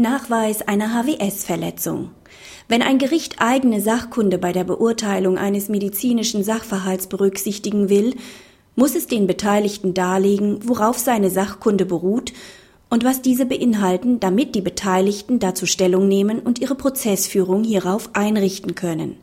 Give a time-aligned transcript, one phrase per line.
[0.00, 2.10] Nachweis einer HWS-Verletzung.
[2.68, 8.16] Wenn ein Gericht eigene Sachkunde bei der Beurteilung eines medizinischen Sachverhalts berücksichtigen will,
[8.76, 12.32] muss es den Beteiligten darlegen, worauf seine Sachkunde beruht
[12.88, 18.74] und was diese beinhalten, damit die Beteiligten dazu Stellung nehmen und ihre Prozessführung hierauf einrichten
[18.74, 19.16] können.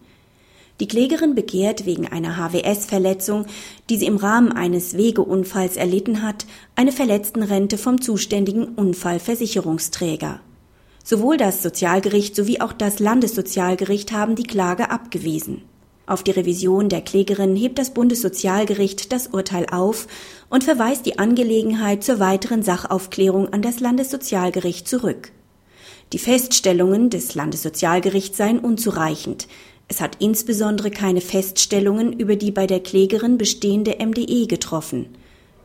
[0.80, 3.48] Die Klägerin begehrt wegen einer HWS-Verletzung,
[3.90, 10.40] die sie im Rahmen eines Wegeunfalls erlitten hat, eine Verletztenrente vom zuständigen Unfallversicherungsträger.
[11.10, 15.62] Sowohl das Sozialgericht sowie auch das Landessozialgericht haben die Klage abgewiesen.
[16.06, 20.08] Auf die Revision der Klägerin hebt das Bundessozialgericht das Urteil auf
[20.50, 25.32] und verweist die Angelegenheit zur weiteren Sachaufklärung an das Landessozialgericht zurück.
[26.12, 29.48] Die Feststellungen des Landessozialgerichts seien unzureichend.
[29.88, 35.08] Es hat insbesondere keine Feststellungen über die bei der Klägerin bestehende MDE getroffen.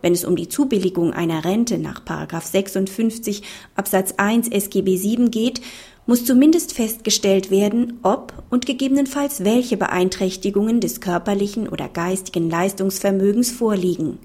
[0.03, 3.43] Wenn es um die Zubilligung einer Rente nach 56
[3.77, 5.63] Absatz 1 SGB 7 geht,
[6.07, 14.19] muss zumindest festgestellt werden, ob und gegebenenfalls welche Beeinträchtigungen des körperlichen oder geistigen Leistungsvermögens vorliegen.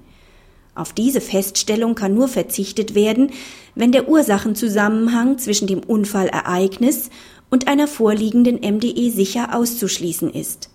[0.74, 3.30] Auf diese Feststellung kann nur verzichtet werden,
[3.74, 7.10] wenn der Ursachenzusammenhang zwischen dem Unfallereignis
[7.50, 10.70] und einer vorliegenden MDE sicher auszuschließen ist.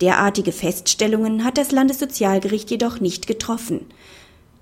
[0.00, 3.86] Derartige Feststellungen hat das Landessozialgericht jedoch nicht getroffen.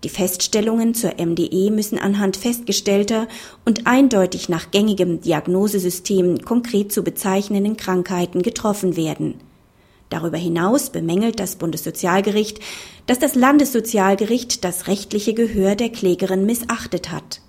[0.05, 3.29] Die Feststellungen zur MDE müssen anhand festgestellter
[3.65, 9.41] und eindeutig nach gängigem Diagnosesystem konkret zu bezeichnenden Krankheiten getroffen werden.
[10.11, 12.61] Darüber hinaus bemängelt das Bundessozialgericht,
[13.07, 17.41] dass das Landessozialgericht das rechtliche Gehör der Klägerin missachtet hat.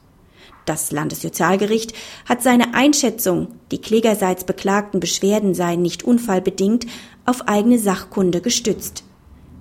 [0.65, 1.93] Das Landessozialgericht
[2.25, 6.87] hat seine Einschätzung, die klägerseits beklagten Beschwerden seien nicht unfallbedingt,
[7.25, 9.03] auf eigene Sachkunde gestützt.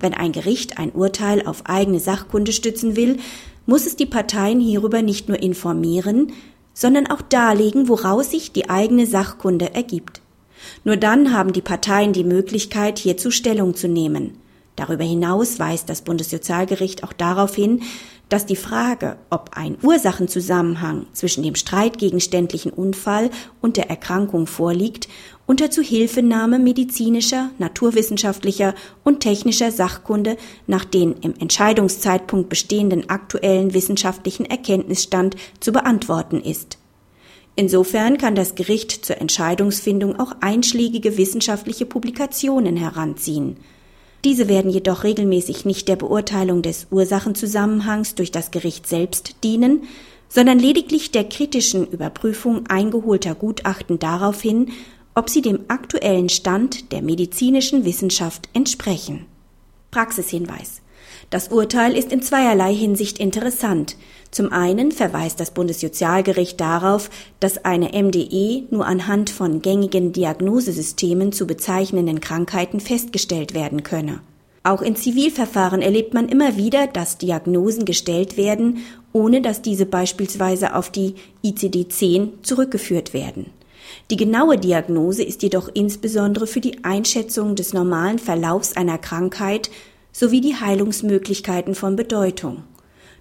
[0.01, 3.19] Wenn ein Gericht ein Urteil auf eigene Sachkunde stützen will,
[3.67, 6.33] muss es die Parteien hierüber nicht nur informieren,
[6.75, 10.21] sondern auch darlegen, woraus sich die eigene Sachkunde ergibt.
[10.85, 14.35] Nur dann haben die Parteien die Möglichkeit, hierzu Stellung zu nehmen.
[14.77, 17.83] Darüber hinaus weist das Bundessozialgericht auch darauf hin,
[18.29, 23.31] dass die Frage, ob ein Ursachenzusammenhang zwischen dem streitgegenständlichen Unfall
[23.63, 25.09] und der Erkrankung vorliegt,
[25.47, 30.37] unter Zuhilfenahme medizinischer, naturwissenschaftlicher und technischer Sachkunde
[30.67, 36.79] nach den im Entscheidungszeitpunkt bestehenden aktuellen wissenschaftlichen Erkenntnisstand zu beantworten ist.
[37.55, 43.57] Insofern kann das Gericht zur Entscheidungsfindung auch einschlägige wissenschaftliche Publikationen heranziehen.
[44.27, 49.85] Diese werden jedoch regelmäßig nicht der Beurteilung des Ursachenzusammenhangs durch das Gericht selbst dienen,
[50.29, 54.73] sondern lediglich der kritischen Überprüfung eingeholter Gutachten darauf hin,
[55.15, 59.27] ob sie dem aktuellen Stand der medizinischen Wissenschaft entsprechen.
[59.93, 60.83] Praxishinweis
[61.31, 63.97] das Urteil ist in zweierlei Hinsicht interessant.
[64.31, 67.11] Zum einen verweist das Bundessozialgericht darauf,
[67.41, 74.21] dass eine MDE nur anhand von gängigen Diagnosesystemen zu bezeichnenden Krankheiten festgestellt werden könne.
[74.63, 78.79] Auch in Zivilverfahren erlebt man immer wieder, dass Diagnosen gestellt werden,
[79.13, 83.47] ohne dass diese beispielsweise auf die ICD-10 zurückgeführt werden.
[84.11, 89.71] Die genaue Diagnose ist jedoch insbesondere für die Einschätzung des normalen Verlaufs einer Krankheit
[90.17, 92.63] sowie die Heilungsmöglichkeiten von Bedeutung.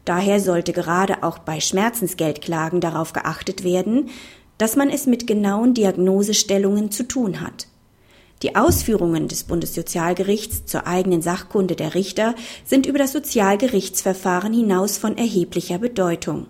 [0.05, 4.09] Daher sollte gerade auch bei Schmerzensgeldklagen darauf geachtet werden,
[4.57, 7.67] dass man es mit genauen Diagnosestellungen zu tun hat.
[8.43, 12.33] Die Ausführungen des Bundessozialgerichts zur eigenen Sachkunde der Richter
[12.63, 16.45] sind über das Sozialgerichtsverfahren hinaus von erheblicher Bedeutung.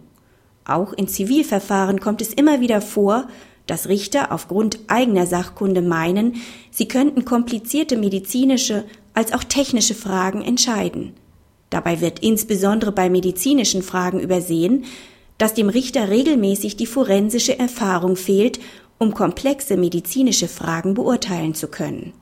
[0.63, 3.27] Auch in Zivilverfahren kommt es immer wieder vor,
[3.66, 6.35] dass Richter aufgrund eigener Sachkunde meinen,
[6.69, 8.83] sie könnten komplizierte medizinische
[9.15, 11.13] als auch technische Fragen entscheiden.
[11.69, 14.85] Dabei wird insbesondere bei medizinischen Fragen übersehen,
[15.37, 18.59] dass dem Richter regelmäßig die forensische Erfahrung fehlt,
[18.97, 22.13] um komplexe medizinische Fragen beurteilen zu können